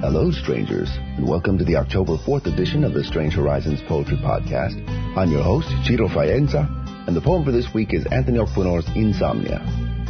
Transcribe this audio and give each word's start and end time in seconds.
Hello, 0.00 0.32
strangers, 0.32 0.90
and 1.16 1.28
welcome 1.28 1.56
to 1.56 1.64
the 1.64 1.76
October 1.76 2.16
4th 2.16 2.52
edition 2.52 2.82
of 2.82 2.92
the 2.92 3.04
Strange 3.04 3.34
Horizons 3.34 3.78
Poetry 3.86 4.16
Podcast. 4.16 4.74
I'm 5.16 5.30
your 5.30 5.44
host, 5.44 5.68
Ciro 5.84 6.08
Faienza, 6.08 6.66
and 7.06 7.14
the 7.14 7.20
poem 7.20 7.44
for 7.44 7.52
this 7.52 7.72
week 7.72 7.94
is 7.94 8.04
Anthony 8.10 8.40
Okpunor's 8.40 8.88
Insomnia. 8.96 9.60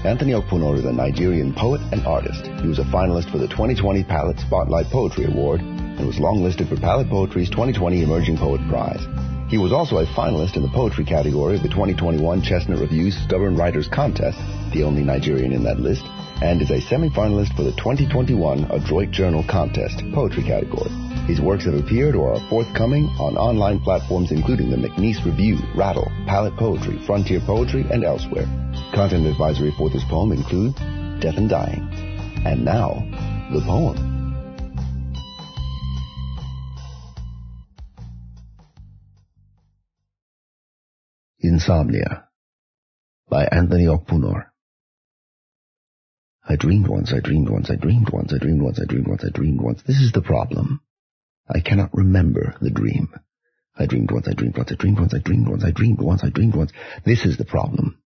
Anthony 0.02 0.32
Okpunor 0.32 0.78
is 0.78 0.86
a 0.86 0.92
Nigerian 0.92 1.52
poet 1.52 1.82
and 1.92 2.06
artist. 2.06 2.46
He 2.62 2.68
was 2.68 2.78
a 2.78 2.84
finalist 2.84 3.30
for 3.30 3.36
the 3.36 3.48
2020 3.48 4.04
Palette 4.04 4.40
Spotlight 4.40 4.86
Poetry 4.86 5.26
Award 5.26 5.60
and 5.60 6.06
was 6.06 6.16
longlisted 6.16 6.70
for 6.70 6.80
Palette 6.80 7.10
Poetry's 7.10 7.50
2020 7.50 8.04
Emerging 8.04 8.38
Poet 8.38 8.62
Prize. 8.70 9.04
He 9.50 9.58
was 9.58 9.72
also 9.72 9.98
a 9.98 10.06
finalist 10.06 10.54
in 10.54 10.62
the 10.62 10.68
poetry 10.68 11.04
category 11.04 11.56
of 11.56 11.62
the 11.64 11.68
2021 11.68 12.40
Chestnut 12.40 12.78
Review's 12.78 13.16
Stubborn 13.16 13.56
Writers 13.56 13.88
Contest, 13.88 14.38
the 14.72 14.84
only 14.84 15.02
Nigerian 15.02 15.52
in 15.52 15.64
that 15.64 15.80
list, 15.80 16.04
and 16.40 16.62
is 16.62 16.70
a 16.70 16.80
semi-finalist 16.80 17.56
for 17.56 17.64
the 17.64 17.72
2021 17.72 18.70
Adroit 18.70 19.10
Journal 19.10 19.42
Contest 19.42 20.04
poetry 20.14 20.44
category. 20.44 20.90
His 21.26 21.40
works 21.40 21.64
have 21.64 21.74
appeared 21.74 22.14
or 22.14 22.34
are 22.34 22.48
forthcoming 22.48 23.06
on 23.18 23.36
online 23.36 23.80
platforms 23.80 24.30
including 24.30 24.70
the 24.70 24.76
McNeese 24.76 25.24
Review, 25.24 25.58
Rattle, 25.74 26.06
Palette 26.28 26.56
Poetry, 26.56 27.04
Frontier 27.04 27.40
Poetry, 27.40 27.84
and 27.90 28.04
elsewhere. 28.04 28.46
Content 28.94 29.26
advisory 29.26 29.74
for 29.76 29.90
this 29.90 30.04
poem 30.04 30.30
include 30.30 30.76
Death 31.20 31.38
and 31.38 31.48
Dying. 31.48 31.88
And 32.46 32.64
now, 32.64 33.02
the 33.52 33.60
poem. 33.62 34.09
Insomnia 41.42 42.28
by 43.30 43.44
Anthony 43.46 43.86
Okpunor. 43.86 44.46
I 46.46 46.56
dreamed 46.56 46.86
once, 46.86 47.14
I 47.14 47.20
dreamed 47.20 47.48
once, 47.48 47.70
I 47.70 47.76
dreamed 47.76 48.10
once, 48.10 48.34
I 48.34 48.38
dreamed 48.38 48.60
once, 48.60 48.78
I 48.78 48.84
dreamed 48.84 49.08
once, 49.08 49.24
I 49.24 49.30
dreamed 49.30 49.60
once. 49.62 49.82
This 49.82 50.00
is 50.00 50.12
the 50.12 50.20
problem. 50.20 50.82
I 51.48 51.60
cannot 51.60 51.94
remember 51.94 52.56
the 52.60 52.70
dream. 52.70 53.14
I 53.74 53.86
dreamed 53.86 54.10
once, 54.10 54.28
I 54.28 54.34
dreamed 54.34 54.58
once, 54.58 54.70
I 54.70 54.74
dreamed 54.74 54.98
once, 54.98 55.14
I 55.14 55.20
dreamed 55.20 55.48
once, 55.48 55.64
I 55.64 55.70
dreamed 55.70 56.00
once, 56.00 56.24
I 56.24 56.28
dreamed 56.28 56.56
once. 56.56 56.72
This 57.06 57.24
is 57.24 57.38
the 57.38 57.46
problem. 57.46 57.98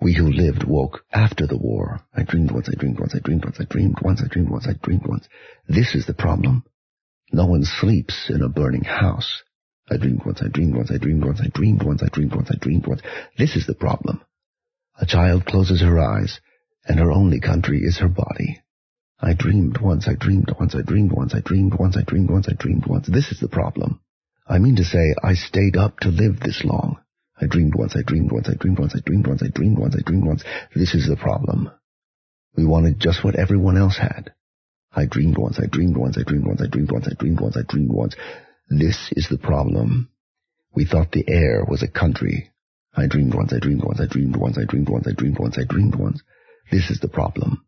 We 0.00 0.14
who 0.14 0.32
lived 0.32 0.64
woke 0.64 1.04
after 1.12 1.46
the 1.46 1.58
war. 1.58 2.00
I 2.12 2.24
dreamed 2.24 2.50
once, 2.50 2.68
I 2.68 2.74
dreamed 2.74 2.98
once, 2.98 3.14
I 3.14 3.20
dreamed 3.20 3.44
once, 3.44 3.60
I 3.60 3.64
dreamed 3.64 3.98
once, 4.02 4.22
I 4.22 4.26
dreamed 4.26 4.50
once, 4.50 4.66
I 4.66 4.72
dreamed 4.72 5.06
once. 5.06 5.28
This 5.68 5.94
is 5.94 6.06
the 6.06 6.14
problem. 6.14 6.64
No 7.30 7.46
one 7.46 7.64
sleeps 7.64 8.28
in 8.28 8.42
a 8.42 8.48
burning 8.48 8.84
house. 8.84 9.44
I 9.88 9.96
dreamed 9.96 10.24
once, 10.24 10.42
I 10.42 10.48
dreamed 10.48 10.74
once, 10.74 10.90
I 10.90 10.98
dreamed 10.98 11.24
once, 11.24 11.40
I 11.40 11.48
dreamed 11.48 11.82
once, 11.82 12.02
I 12.02 12.08
dreamed 12.08 12.34
once, 12.34 12.50
I 12.50 12.56
dreamed 12.56 12.86
once. 12.86 13.02
This 13.38 13.56
is 13.56 13.66
the 13.66 13.74
problem. 13.74 14.20
A 14.98 15.06
child 15.06 15.46
closes 15.46 15.80
her 15.80 15.98
eyes, 15.98 16.40
and 16.84 16.98
her 16.98 17.12
only 17.12 17.40
country 17.40 17.80
is 17.82 17.98
her 17.98 18.08
body. 18.08 18.62
I 19.20 19.34
dreamed 19.34 19.78
once, 19.78 20.08
I 20.08 20.14
dreamed 20.14 20.52
once, 20.58 20.74
I 20.74 20.82
dreamed 20.82 21.12
once, 21.12 21.34
I 21.34 21.40
dreamed 21.40 21.74
once, 21.78 21.96
I 21.96 22.02
dreamed 22.02 22.30
once, 22.30 22.48
I 22.48 22.54
dreamed 22.54 22.86
once. 22.86 23.06
This 23.06 23.30
is 23.32 23.40
the 23.40 23.48
problem. 23.48 24.00
I 24.46 24.58
mean 24.58 24.76
to 24.76 24.84
say, 24.84 25.14
I 25.22 25.34
stayed 25.34 25.76
up 25.76 26.00
to 26.00 26.08
live 26.08 26.40
this 26.40 26.64
long. 26.64 26.98
I 27.40 27.46
dreamed 27.46 27.74
once, 27.74 27.96
I 27.96 28.02
dreamed 28.02 28.32
once, 28.32 28.48
I 28.48 28.54
dreamed 28.54 28.78
once, 28.78 28.94
I 28.94 29.00
dreamed 29.00 29.26
once, 29.26 29.42
I 29.42 29.48
dreamed 29.48 29.78
once, 29.78 29.94
I 29.96 30.02
dreamed 30.02 30.26
once. 30.26 30.44
This 30.74 30.94
is 30.94 31.06
the 31.06 31.16
problem. 31.16 31.70
We 32.56 32.66
wanted 32.66 32.98
just 32.98 33.22
what 33.24 33.36
everyone 33.36 33.76
else 33.76 33.96
had. 33.96 34.32
I 34.92 35.06
dreamed 35.06 35.38
once, 35.38 35.58
I 35.58 35.66
dreamed 35.66 35.96
once, 35.96 36.18
I 36.18 36.22
dreamed 36.22 36.46
once, 36.46 36.60
I 36.60 36.66
dreamed 36.66 36.90
once, 36.90 37.06
I 37.06 37.14
dreamed 37.14 37.40
once, 37.40 37.56
I 37.56 37.62
dreamed 37.62 37.92
once. 37.92 38.16
This 38.70 39.12
is 39.16 39.26
the 39.28 39.36
problem. 39.36 40.10
We 40.72 40.84
thought 40.84 41.10
the 41.10 41.28
air 41.28 41.64
was 41.68 41.82
a 41.82 41.88
country. 41.88 42.52
I 42.94 43.08
dreamed 43.08 43.34
once, 43.34 43.52
I 43.52 43.58
dreamed 43.58 43.82
once, 43.84 44.00
I 44.00 44.06
dreamed 44.06 44.36
once, 44.36 44.56
I 44.58 44.64
dreamed 44.64 44.88
once, 44.88 45.08
I 45.08 45.12
dreamed 45.12 45.40
once, 45.40 45.58
I 45.58 45.64
dreamed 45.64 45.96
once. 45.96 46.22
This 46.70 46.88
is 46.88 47.00
the 47.00 47.08
problem. 47.08 47.66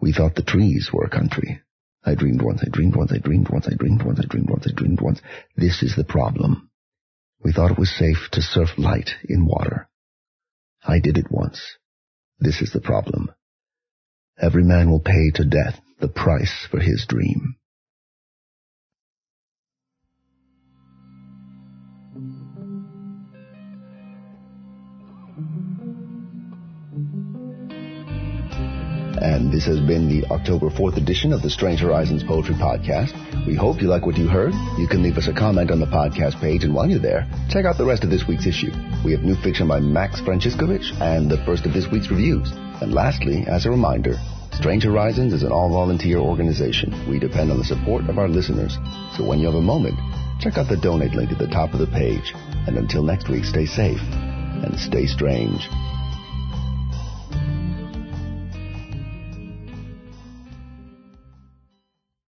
We 0.00 0.12
thought 0.12 0.36
the 0.36 0.44
trees 0.44 0.90
were 0.92 1.04
a 1.04 1.10
country. 1.10 1.60
I 2.04 2.14
dreamed 2.14 2.40
once, 2.40 2.62
I 2.64 2.68
dreamed 2.70 2.94
once, 2.94 3.12
I 3.12 3.18
dreamed 3.18 3.48
once, 3.50 3.66
I 3.66 3.74
dreamed 3.74 4.04
once, 4.04 4.20
I 4.20 4.26
dreamed 4.28 4.48
once, 4.48 4.66
I 4.68 4.72
dreamed 4.72 5.00
once. 5.00 5.20
This 5.56 5.82
is 5.82 5.96
the 5.96 6.04
problem. 6.04 6.70
We 7.42 7.52
thought 7.52 7.72
it 7.72 7.78
was 7.78 7.90
safe 7.90 8.28
to 8.30 8.40
surf 8.40 8.70
light 8.78 9.10
in 9.28 9.44
water. 9.44 9.88
I 10.84 11.00
did 11.00 11.18
it 11.18 11.32
once. 11.32 11.60
This 12.38 12.62
is 12.62 12.72
the 12.72 12.80
problem. 12.80 13.32
Every 14.40 14.62
man 14.62 14.88
will 14.88 15.00
pay 15.00 15.32
to 15.34 15.44
death 15.44 15.80
the 16.00 16.08
price 16.08 16.68
for 16.70 16.78
his 16.78 17.04
dream. 17.08 17.56
And 29.20 29.52
this 29.52 29.66
has 29.66 29.78
been 29.80 30.08
the 30.08 30.26
October 30.32 30.70
4th 30.70 30.96
edition 30.96 31.32
of 31.32 31.42
the 31.42 31.50
Strange 31.50 31.80
Horizons 31.80 32.24
Poetry 32.24 32.54
Podcast. 32.54 33.14
We 33.46 33.54
hope 33.54 33.80
you 33.80 33.88
like 33.88 34.06
what 34.06 34.16
you 34.16 34.26
heard. 34.26 34.52
You 34.78 34.88
can 34.88 35.02
leave 35.02 35.16
us 35.16 35.28
a 35.28 35.32
comment 35.32 35.70
on 35.70 35.80
the 35.80 35.86
podcast 35.86 36.40
page, 36.40 36.64
and 36.64 36.74
while 36.74 36.88
you're 36.88 36.98
there, 36.98 37.28
check 37.48 37.64
out 37.64 37.78
the 37.78 37.84
rest 37.84 38.02
of 38.04 38.10
this 38.10 38.26
week's 38.26 38.46
issue. 38.46 38.72
We 39.04 39.12
have 39.12 39.22
new 39.22 39.36
fiction 39.36 39.68
by 39.68 39.80
Max 39.80 40.20
Franciscovich 40.20 41.00
and 41.00 41.30
the 41.30 41.42
first 41.44 41.66
of 41.66 41.72
this 41.72 41.86
week's 41.90 42.10
reviews. 42.10 42.50
And 42.80 42.92
lastly, 42.92 43.44
as 43.46 43.66
a 43.66 43.70
reminder, 43.70 44.16
Strange 44.52 44.82
Horizons 44.82 45.32
is 45.32 45.44
an 45.44 45.52
all-volunteer 45.52 46.18
organization. 46.18 46.90
We 47.08 47.18
depend 47.18 47.50
on 47.50 47.58
the 47.58 47.64
support 47.64 48.08
of 48.08 48.18
our 48.18 48.28
listeners. 48.28 48.76
So 49.16 49.24
when 49.24 49.38
you 49.38 49.46
have 49.46 49.54
a 49.54 49.60
moment, 49.60 49.98
check 50.40 50.56
out 50.56 50.68
the 50.68 50.76
donate 50.76 51.12
link 51.12 51.30
at 51.30 51.38
the 51.38 51.48
top 51.48 51.72
of 51.72 51.80
the 51.80 51.86
page. 51.86 52.32
And 52.66 52.76
until 52.76 53.02
next 53.02 53.28
week, 53.28 53.44
stay 53.44 53.66
safe 53.66 54.00
and 54.00 54.78
stay 54.78 55.06
strange. 55.06 55.68